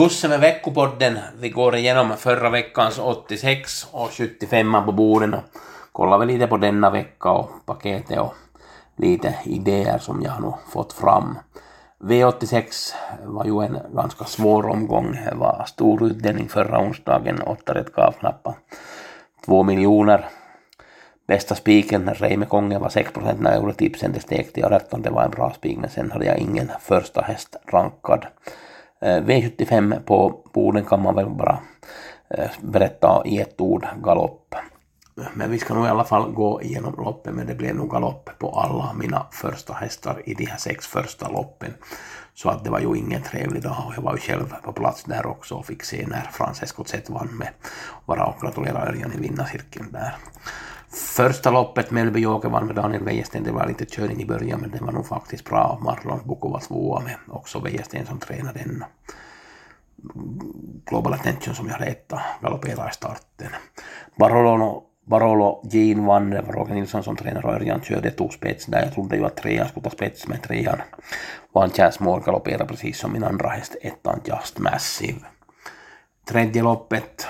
Gusse 0.00 0.28
med 0.28 0.40
veckopodden. 0.40 1.18
Vi 1.40 1.48
går 1.48 1.76
igenom 1.76 2.16
förra 2.16 2.50
veckans 2.50 2.98
86 2.98 3.86
och 3.92 4.10
75 4.10 4.76
på 4.86 4.92
borden 4.92 5.34
och 5.34 5.40
kollar 5.92 6.18
vi 6.18 6.26
lite 6.26 6.46
på 6.46 6.56
denna 6.56 6.90
vecka 6.90 7.30
och 7.30 7.50
paketet 7.66 8.18
och 8.18 8.34
lite 8.96 9.34
idéer 9.44 9.98
som 9.98 10.22
jag 10.22 10.30
har 10.30 10.58
fått 10.72 10.92
fram. 10.92 11.38
V86 11.98 12.94
var 13.24 13.44
ju 13.44 13.62
en 13.66 13.78
ganska 13.94 14.24
svår 14.24 14.66
omgång. 14.66 15.18
Det 15.30 15.34
var 15.34 15.64
stor 15.66 16.06
utdelning 16.06 16.48
förra 16.48 16.80
onsdagen. 16.80 17.42
8 17.42 17.74
rätt 17.74 17.92
gav 17.92 18.12
knappt 18.12 18.46
2 19.46 19.62
miljoner. 19.62 20.28
Bästa 21.26 21.54
spiken, 21.54 22.14
Reime 22.14 22.46
Konge, 22.46 22.78
var 22.78 22.88
6 22.88 23.12
procent 23.12 23.40
när 23.40 23.50
jag 23.50 23.60
gjorde 23.60 23.74
tipsen. 23.74 24.12
Det 24.12 24.20
stekte 24.20 24.60
jag 24.60 24.72
rätt 24.72 24.94
om 24.94 25.02
det 25.02 25.10
var 25.10 25.22
en 25.22 25.30
bra 25.30 25.52
spik, 25.52 25.78
men 25.78 25.90
sen 25.90 26.10
hade 26.10 26.24
jag 26.26 26.38
ingen 26.38 26.70
första 26.80 27.20
häst 27.20 27.56
rankad. 27.66 28.26
Eh, 29.02 29.22
V75 29.22 30.00
på 30.00 30.42
Boden 30.52 30.84
kan 30.84 31.02
man 31.02 31.14
väl 31.14 31.30
bara 31.30 31.58
eh, 32.30 32.50
berätta 32.60 33.22
i 33.26 33.38
ett 33.38 33.60
ord, 33.60 33.86
galopp. 34.02 34.54
Men 35.34 35.50
vi 35.50 35.58
ska 35.58 35.74
nog 35.74 35.86
i 35.86 35.88
alla 35.88 36.04
fall 36.04 36.32
gå 36.32 36.62
igenom 36.62 36.94
loppet, 36.94 37.34
men 37.34 37.46
det 37.46 37.54
blev 37.54 37.74
nog 37.74 37.90
galopp 37.90 38.30
på 38.38 38.50
alla 38.50 38.92
mina 38.92 39.26
första 39.32 39.72
hästar 39.72 40.22
i 40.24 40.34
de 40.34 40.44
här 40.44 40.56
sex 40.56 40.86
första 40.86 41.28
loppen. 41.28 41.74
Så 42.34 42.48
att 42.48 42.64
det 42.64 42.70
var 42.70 42.80
ju 42.80 42.96
ingen 42.96 43.22
trevlig 43.22 43.62
dag 43.62 43.84
och 43.86 43.92
jag 43.96 44.02
var 44.02 44.12
ju 44.14 44.20
själv 44.20 44.54
på 44.62 44.72
plats 44.72 45.04
där 45.04 45.26
också 45.26 45.54
och 45.54 45.66
fick 45.66 45.82
se 45.82 46.06
när 46.06 46.28
Francesco 46.32 46.84
Zet 46.84 47.10
vann 47.10 47.28
med 47.38 47.48
Bara 48.06 48.26
och 48.26 48.40
gratulera 48.40 48.88
Örjan 48.88 49.12
i 49.12 49.16
vinnarcirkeln 49.16 49.92
där. 49.92 50.16
Första 50.92 51.50
loppet, 51.50 51.90
Melby-Joker 51.90 52.48
vann 52.48 52.66
med 52.66 52.76
Daniel 52.76 53.04
Wäjersten, 53.04 53.44
det 53.44 53.52
var 53.52 53.66
lite 53.66 53.86
körning 53.86 54.22
i 54.22 54.26
början 54.26 54.60
men 54.60 54.70
det 54.70 54.80
var 54.80 54.92
nog 54.92 55.06
faktiskt 55.06 55.44
bra. 55.44 55.78
Marlon 55.82 56.20
Boko 56.24 56.48
var 56.48 56.60
tvåa 56.60 57.00
med 57.00 57.16
också 57.28 57.58
Wäjersten 57.60 58.06
som 58.06 58.18
tränade 58.18 58.58
den. 58.58 58.84
Global 60.86 61.12
Attention 61.12 61.54
som 61.54 61.66
jag 61.66 61.72
hade 61.72 61.86
etta, 61.86 62.20
galopperade 62.42 62.90
i 62.90 62.94
starten. 62.94 63.48
Barolo, 64.16 64.82
Barolo 65.06 65.62
Jean 65.70 66.06
vann, 66.06 66.30
det 66.30 66.42
var 66.42 66.52
Roger 66.52 66.74
Nilsson 66.74 67.02
som 67.02 67.16
tränade 67.16 67.48
och 67.48 67.54
Örjan 67.54 67.80
körde, 67.80 68.10
tog 68.10 68.32
spets 68.32 68.66
där. 68.66 68.82
Jag 68.82 68.94
trodde 68.94 69.16
ju 69.16 69.24
att 69.24 69.36
trean 69.36 69.68
skulle 69.68 69.84
ta 69.84 69.90
spets 69.90 70.28
men 70.28 70.40
trean. 70.40 70.78
Vann 71.52 71.70
Chance 71.70 72.04
Moore, 72.04 72.22
galopperade 72.26 72.64
precis 72.64 72.98
som 72.98 73.12
min 73.12 73.24
andra 73.24 73.48
häst, 73.48 73.76
ettan 73.82 74.20
Just 74.24 74.58
Massive. 74.58 75.20
Tredje 76.28 76.62
loppet, 76.62 77.26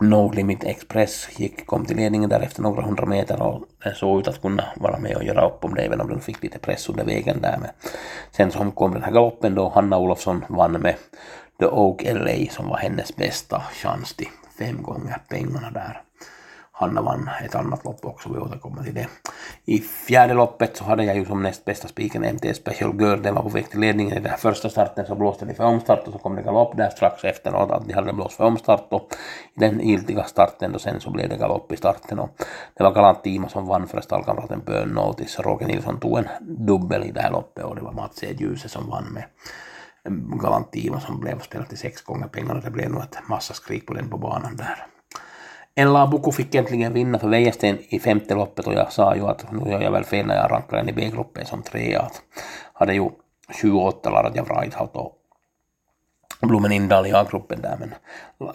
No 0.00 0.30
Limit 0.32 0.64
Express 0.64 1.28
gick, 1.36 1.66
kom 1.66 1.84
till 1.84 1.96
ledningen 1.96 2.30
där 2.30 2.40
efter 2.40 2.62
några 2.62 2.82
hundra 2.82 3.06
meter 3.06 3.42
och 3.42 3.64
den 3.84 3.94
såg 3.94 4.20
ut 4.20 4.28
att 4.28 4.42
kunna 4.42 4.64
vara 4.76 4.98
med 4.98 5.16
och 5.16 5.24
göra 5.24 5.46
upp 5.46 5.64
om 5.64 5.74
det 5.74 5.82
även 5.82 6.00
om 6.00 6.08
den 6.08 6.20
fick 6.20 6.42
lite 6.42 6.58
press 6.58 6.88
under 6.88 7.04
vägen 7.04 7.40
där. 7.40 7.58
Men 7.60 7.70
sen 8.30 8.50
så 8.50 8.70
kom 8.70 8.94
den 8.94 9.02
här 9.02 9.12
galoppen 9.12 9.54
då 9.54 9.68
Hanna 9.68 9.98
Olofsson 9.98 10.44
vann 10.48 10.72
med 10.72 10.94
The 11.60 11.66
Oak 11.66 12.02
LA 12.02 12.50
som 12.50 12.68
var 12.68 12.76
hennes 12.76 13.16
bästa 13.16 13.62
chans 13.72 14.14
till 14.14 14.28
fem 14.58 14.82
gånger 14.82 15.18
pengarna 15.28 15.70
där. 15.70 16.02
Hanna 16.80 17.02
vann 17.02 17.30
ett 17.44 17.54
annat 17.54 17.84
lopp 17.84 18.04
också, 18.04 18.32
vi 18.32 18.38
återkommer 18.38 18.82
till 18.82 18.94
det. 18.94 19.08
I 19.64 19.78
fjärde 19.78 20.34
loppet 20.34 20.76
så 20.76 20.84
hade 20.84 21.04
jag 21.04 21.16
ju 21.16 21.24
som 21.24 21.42
näst 21.42 21.64
bästa 21.64 21.88
spiken 21.88 22.34
MT 22.34 22.54
Special 22.54 23.00
Girl, 23.00 23.22
den 23.22 23.34
var 23.34 23.42
på 23.42 23.48
väg 23.48 23.70
till 23.70 23.80
ledningen 23.80 24.12
i 24.12 24.20
den 24.20 24.30
här 24.30 24.36
första 24.38 24.70
starten 24.70 25.06
så 25.06 25.14
blåste 25.14 25.44
de 25.44 25.54
för 25.54 25.64
omstart 25.64 26.06
och 26.06 26.12
så 26.12 26.18
kom 26.18 26.36
det 26.36 26.42
galopp 26.42 26.76
där 26.76 26.90
strax 26.90 27.24
efter 27.24 27.52
att 27.52 27.86
de 27.86 27.94
hade 27.94 28.12
blåst 28.12 28.36
för 28.36 28.44
omstart 28.44 28.86
och 28.88 29.08
i 29.56 29.60
den 29.60 29.80
giltiga 29.80 30.24
starten 30.24 30.72
då 30.72 30.78
sen 30.78 31.00
så 31.00 31.10
blev 31.10 31.28
det 31.28 31.36
galopp 31.36 31.72
i 31.72 31.76
starten 31.76 32.18
och 32.18 32.30
det 32.74 32.82
var 32.82 32.94
Galant 32.94 33.24
Tima 33.24 33.48
som 33.48 33.66
vann 33.66 33.88
för 33.88 34.00
stallkamraten 34.00 34.62
Burn 34.66 34.88
Notice. 34.88 35.40
Roger 35.40 35.66
Nilsson 35.66 36.00
tog 36.00 36.18
en 36.18 36.28
dubbel 36.40 37.04
i 37.04 37.12
det 37.12 37.20
här 37.20 37.30
loppet 37.30 37.64
och 37.64 37.76
det 37.76 37.82
var 37.82 37.92
Mats 37.92 38.24
Edjuse 38.24 38.68
som 38.68 38.90
vann 38.90 39.04
med 39.04 39.24
Galant 40.42 40.72
Tima 40.72 41.00
som 41.00 41.20
blev 41.20 41.40
spelat 41.40 41.68
till 41.68 41.78
sex 41.78 42.02
gånger 42.02 42.28
pengarna. 42.28 42.60
Det 42.60 42.70
blev 42.70 42.90
nog 42.90 43.02
ett 43.02 43.28
massa 43.28 43.54
skrik 43.54 43.86
på 43.86 43.94
den 43.94 44.10
på 44.10 44.18
banan 44.18 44.56
där. 44.56 44.86
Ella 45.78 46.06
Buku 46.06 46.32
fick 46.32 46.54
äntligen 46.54 46.92
vinna 46.92 47.18
för 47.18 47.28
Wäjersten 47.28 47.78
i 47.88 47.98
femte 47.98 48.34
loppet 48.34 48.66
och 48.66 48.74
jag 48.74 48.92
sa 48.92 49.16
ju 49.16 49.26
att 49.26 49.52
nu 49.52 49.70
gör 49.70 49.80
jag 49.80 49.90
väl 49.90 50.04
fel 50.04 50.26
när 50.26 50.36
jag 50.36 50.50
rankar 50.50 50.76
den 50.76 50.88
i 50.88 50.92
B-gruppen 50.92 51.46
som 51.46 51.62
trea. 51.62 52.00
Att 52.00 52.22
hade 52.72 52.94
ju 52.94 53.10
28 53.60 54.32
jag 54.34 54.44
Wrightout 54.44 54.96
och 54.96 55.12
Blumen 56.40 56.72
Indal 56.72 57.06
i 57.06 57.12
A-gruppen 57.12 57.62
där 57.62 57.76
men 57.80 57.94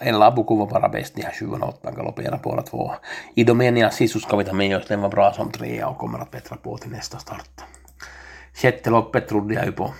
Ella 0.00 0.30
Buku 0.30 0.56
var 0.56 0.66
bara 0.66 0.88
bäst 0.88 1.14
de 1.14 1.22
här 1.22 1.32
7 1.32 1.50
och 1.50 1.68
8 1.68 1.90
galopperade 1.90 2.40
båda 2.42 2.62
två. 2.62 2.92
I 3.34 3.44
Domenia 3.44 3.90
Sisu 3.90 4.20
ska 4.20 4.36
vi 4.36 4.44
ta 4.44 4.52
med 4.52 4.76
oss, 4.76 4.88
den 4.88 5.00
var 5.00 5.08
bra 5.08 5.32
som 5.32 5.50
trea 5.50 5.88
och 5.88 5.98
kommer 5.98 6.18
att 6.18 6.30
bättra 6.30 6.56
på 6.56 6.76
till 6.76 6.90
nästa 6.90 7.18
start. 7.18 7.64
Sjätte 8.54 8.90
loppet 8.90 9.28
trodde 9.28 9.54
jag 9.54 9.66
ju 9.66 9.72
på 9.72 9.90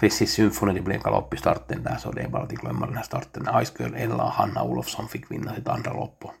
Chrissis 0.00 0.32
Symfoni, 0.32 0.74
det 0.74 0.80
blev 0.80 1.02
galopp 1.02 1.34
i 1.34 1.36
starten 1.36 1.82
där 1.82 1.96
så 1.96 2.12
det 2.12 2.22
är 2.22 2.28
bara 2.28 2.42
att 2.42 2.50
glömma 2.50 2.86
den 2.86 2.96
här 2.96 3.02
starten. 3.02 3.48
Ice 3.64 3.72
Girl 3.78 3.94
Ella 3.94 4.24
och 4.24 4.30
Hanna 4.30 4.62
Olofsson 4.62 5.08
fick 5.08 5.30
vinna 5.30 5.54
sitt 5.54 5.68
andra 5.68 5.92
lopp 5.92 6.24
och 6.24 6.32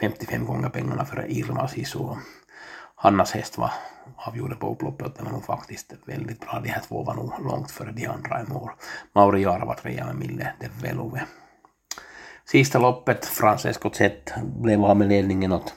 55 0.00 0.44
gånger 0.44 0.68
pengarna 0.68 1.04
för 1.04 1.30
Irma 1.30 1.68
Sisu. 1.68 1.98
Hannas 2.94 3.32
häst 3.32 3.58
var 3.58 3.70
avgjorde 4.16 4.54
på 4.54 4.72
upploppet 4.72 5.06
och 5.06 5.12
det 5.18 5.24
var 5.24 5.32
nog 5.32 5.44
faktiskt 5.44 5.92
väldigt 6.04 6.40
bra. 6.40 6.60
De 6.60 6.68
här 6.68 6.82
två 6.88 7.02
var 7.02 7.14
nog 7.14 7.32
långt 7.44 7.70
före 7.70 7.92
de 7.92 8.06
andra 8.06 8.42
i 8.42 8.52
mål. 8.52 8.70
Mauri 9.14 9.42
Jara 9.42 9.64
var 9.64 9.74
trea 9.74 10.06
med 10.06 10.16
Mille 10.16 10.52
de 10.60 10.68
Velove. 10.68 11.26
Sista 12.44 12.78
loppet, 12.78 13.24
Francesco 13.26 13.90
Zet 13.90 14.32
blev 14.44 14.84
av 14.84 14.96
med 14.96 15.08
ledningen 15.08 15.52
åt 15.52 15.74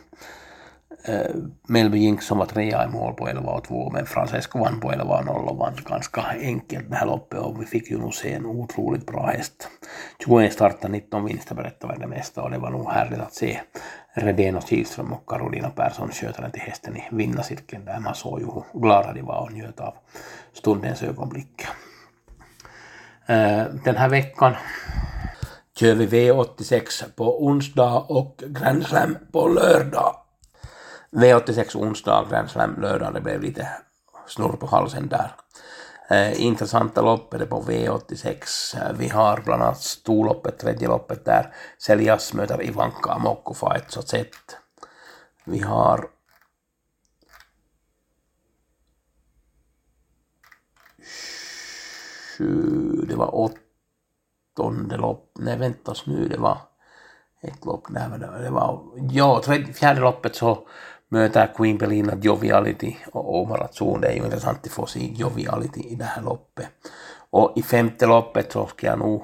Eh, 1.05 1.35
Melby 1.67 1.97
Jinx 1.97 2.25
som 2.25 2.37
var 2.37 2.45
trea 2.45 2.85
i 2.85 2.87
mål 2.87 3.13
på 3.13 3.27
11 3.27 3.51
och 3.51 3.63
2 3.63 3.89
men 3.89 4.05
Francesco 4.05 4.59
vann 4.59 4.79
på 4.79 4.91
11 4.91 5.17
och 5.17 5.25
0 5.25 5.47
och 5.47 5.57
vann 5.57 5.73
ganska 5.89 6.21
enkelt 6.21 6.89
det 6.89 6.95
här 6.95 7.05
loppet 7.05 7.39
och 7.39 7.61
vi 7.61 7.65
fick 7.65 7.91
ju 7.91 7.97
nog 7.97 8.13
se 8.13 8.33
en 8.33 8.45
otroligt 8.45 9.07
bra 9.07 9.25
häst. 9.25 9.67
21 10.25 10.53
startar, 10.53 10.89
19 10.89 11.25
vinster 11.25 11.55
berättade 11.55 11.99
det 11.99 12.07
mesta 12.07 12.43
och 12.43 12.51
det 12.51 12.57
var 12.57 12.69
nog 12.69 12.91
härligt 12.91 13.19
att 13.19 13.33
se 13.33 13.59
Redén 14.13 14.55
och 14.55 14.63
Kihlström 14.63 15.13
och 15.13 15.29
Karolina 15.29 15.69
Persson 15.69 16.11
skötaren 16.11 16.51
till 16.51 16.61
hästen 16.61 16.97
i 16.97 17.03
vinnarcirkeln 17.11 17.85
där 17.85 17.99
man 17.99 18.15
såg 18.15 18.39
ju 18.39 18.45
hur 18.45 18.79
glada 18.81 19.13
de 19.13 19.21
var 19.21 19.41
och 19.41 19.53
njöt 19.53 19.79
av 19.79 19.93
stundens 20.53 21.03
ögonblick. 21.03 21.61
Eh, 23.25 23.63
den 23.83 23.95
här 23.95 24.09
veckan 24.09 24.53
kör 25.75 25.95
vi 25.95 26.05
V86 26.05 27.03
på 27.15 27.45
onsdag 27.45 28.05
och 28.09 28.43
Grand 28.47 28.83
Slam 28.83 29.17
på 29.31 29.47
lördag. 29.47 30.22
V86 31.13 31.77
onsdag, 31.77 32.27
Grand 32.29 32.49
Slam 32.49 32.81
lördag, 32.81 33.13
det 33.13 33.21
blev 33.21 33.41
lite 33.41 33.67
snurr 34.27 34.55
på 34.55 34.65
halsen 34.65 35.07
där. 35.07 35.35
Eh, 36.09 36.41
intressanta 36.41 37.01
lopp 37.01 37.33
är 37.33 37.39
det 37.39 37.45
på 37.45 37.61
V86. 37.61 38.75
Eh, 38.77 38.93
vi 38.97 39.09
har 39.09 39.41
bland 39.45 39.63
annat 39.63 39.81
storloppet, 39.81 40.59
tredje 40.59 40.87
loppet 40.87 41.25
där 41.25 41.53
Seljas 41.77 42.33
möter 42.33 42.63
Ivanka 42.63 43.17
Mokko 43.17 43.71
ett 43.75 43.91
så 43.91 44.01
sett. 44.01 44.57
Vi 45.45 45.59
har 45.59 46.07
sju, 52.37 53.05
det 53.07 53.15
var 53.15 53.51
åttonde 54.55 54.97
lopp, 54.97 55.31
nej 55.39 55.57
väntas 55.57 56.05
nu, 56.05 56.27
det 56.27 56.37
var 56.37 56.57
ett 57.41 57.65
lopp, 57.65 57.89
nej 57.89 58.09
det 58.19 58.49
var, 58.49 58.81
ja, 59.11 59.41
tredje, 59.45 59.73
fjärde 59.73 60.01
loppet 60.01 60.35
så 60.35 60.67
möter 61.13 61.53
Queen 61.55 61.77
Belina 61.77 62.15
Joviality 62.21 62.97
och 63.11 63.41
Omar 63.41 63.59
Atsun. 63.59 64.01
Det 64.01 64.07
är 64.07 64.13
ju 64.13 64.23
intressant 64.23 64.65
att 64.65 64.71
få 64.71 64.85
se 64.85 65.13
Joviality 65.13 65.81
i 65.81 65.95
det 65.95 66.05
här 66.05 66.21
loppet. 66.21 66.67
Och 67.29 67.53
i 67.55 67.63
femte 67.63 68.05
loppet 68.05 68.51
så 68.51 68.67
ska 68.67 68.87
jag 68.87 68.99
nog 68.99 69.23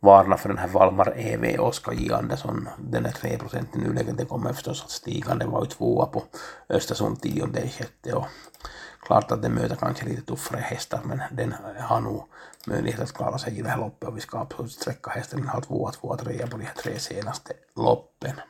varna 0.00 0.36
för 0.36 0.48
den 0.48 0.58
här 0.58 0.68
Valmar 0.68 1.12
EV 1.16 1.60
Oskar 1.60 1.92
J 1.92 2.12
Andersson. 2.12 2.68
Den 2.78 3.06
är 3.06 3.10
3 3.10 3.38
procent 3.38 3.76
i 3.76 3.78
nuläget. 3.78 4.16
Den 4.16 4.26
kommer 4.26 4.52
förstås 4.52 4.84
att 4.84 4.90
stiga. 4.90 5.34
Den 5.34 5.50
var 5.50 5.60
ju 5.60 5.66
tvåa 5.66 6.06
på 6.06 6.22
Östersund 6.68 7.20
tionde 7.20 7.60
i 7.60 7.68
sjätte. 7.68 8.12
Och 8.12 8.26
klart 9.06 9.32
att 9.32 9.42
den 9.42 9.54
möter 9.54 9.76
kanske 9.76 10.04
lite 10.04 10.22
tuffare 10.22 10.60
hästar 10.60 11.00
men 11.04 11.22
den 11.32 11.54
har 11.78 12.00
nog 12.00 12.22
möjlighet 12.66 13.00
att 13.00 13.12
klara 13.12 13.38
sig 13.38 13.58
i 13.58 13.62
det 13.62 13.68
här 13.68 13.78
loppet 13.78 14.08
och 14.08 14.16
vi 14.16 14.20
ska 14.20 14.38
absolut 14.38 14.72
sträcka 14.72 15.10
hästen. 15.10 15.40
Den 15.40 15.48
har 15.48 15.60
tvåa, 15.60 15.90
tvåa, 15.90 16.16
trea 16.16 16.46
på 16.46 16.56
de 16.56 16.64
här 16.64 16.74
tre 16.74 16.98
senaste 16.98 17.52
loppen. 17.76 18.40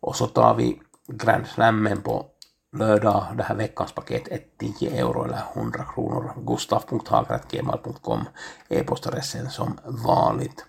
Och 0.00 0.16
så 0.16 0.26
tar 0.26 0.54
vi 0.54 0.80
Grand 1.08 1.46
Slammen 1.46 2.02
på 2.02 2.26
lördag, 2.72 3.26
det 3.36 3.42
här 3.42 3.54
veckans 3.54 3.92
paket 3.92 4.28
är 4.28 4.40
10 4.58 4.90
euro 4.90 5.24
eller 5.24 5.42
100 5.56 5.84
kronor. 5.94 6.32
Gustaf.hager.gmail.com 6.46 8.24
e-postadressen 8.68 9.50
som 9.50 9.78
vanligt. 9.84 10.64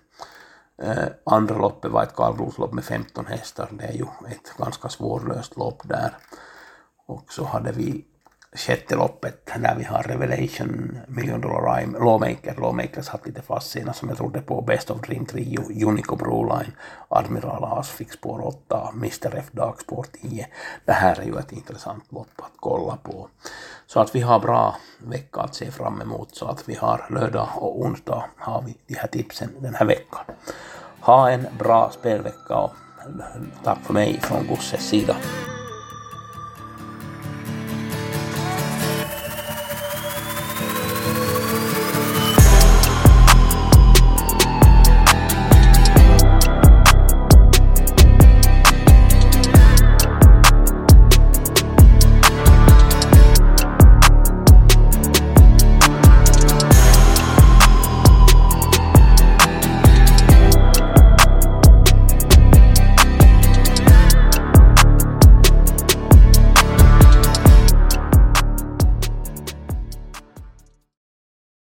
Eh, 0.82 1.08
andra 1.24 1.58
loppet 1.58 1.90
var 1.90 2.02
ett 2.02 2.16
kallblodslopp 2.16 2.72
med 2.72 2.84
15 2.84 3.26
hästar. 3.26 3.68
Det 3.70 3.84
är 3.84 3.92
ju 3.92 4.06
ett 4.28 4.56
ganska 4.58 4.88
svårlöst 4.88 5.56
lopp 5.56 5.88
där. 5.88 6.16
Och 7.06 7.32
så 7.32 7.44
hade 7.44 7.72
vi 7.72 8.04
sjätte 8.52 8.96
loppet 8.96 9.46
där 9.56 9.74
vi 9.78 9.84
har 9.84 10.02
Revelation, 10.02 10.98
Million 11.08 11.40
Dollar 11.40 11.76
Rhyme, 11.76 11.98
Lawmaker. 11.98 12.54
Lawmakers 12.60 13.08
hade 13.08 13.24
lite 13.24 13.42
fast 13.42 13.70
senast 13.70 13.98
som 13.98 14.08
jag 14.08 14.18
trodde 14.18 14.40
på. 14.40 14.60
Best 14.60 14.90
of 14.90 15.00
Dream 15.00 15.26
Trio, 15.26 15.88
Unico 15.88 16.16
Broline, 16.16 16.72
Admiral 17.08 17.78
As 17.78 17.90
fick 17.90 18.12
spår 18.12 18.46
8, 18.46 18.90
Mr 18.94 19.36
F 19.36 19.44
Dark 19.52 19.80
spår 19.80 20.06
10. 20.22 20.46
Det 20.84 20.92
här 20.92 21.20
är 21.20 21.24
ju 21.24 21.38
ett 21.38 21.52
intressant 21.52 22.04
lopp 22.12 22.32
att 22.36 22.52
kolla 22.56 22.96
på. 22.96 23.28
Så 23.86 24.00
att 24.00 24.14
vi 24.14 24.20
har 24.20 24.38
bra 24.38 24.76
vecka 24.98 25.40
att 25.40 25.54
se 25.54 25.70
fram 25.70 26.00
emot. 26.00 26.34
Så 26.36 26.46
att 26.46 26.68
vi 26.68 26.74
har 26.74 27.06
lördag 27.10 27.48
och 27.56 27.80
onsdag 27.80 28.24
har 28.36 28.62
vi 28.62 28.76
de 28.86 28.94
här 28.94 29.08
tipsen 29.08 29.50
den 29.58 29.74
här 29.74 29.86
veckan. 29.86 30.24
Ha 31.00 31.30
en 31.30 31.46
bra 31.58 31.90
spelvecka 31.90 32.56
och 32.56 32.72
tack 33.64 33.78
för 33.78 33.92
mig 33.92 34.20
från 34.20 34.46
Gusses 34.46 34.88
sida. 34.88 35.16